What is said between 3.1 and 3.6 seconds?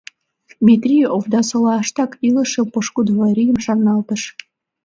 Варийым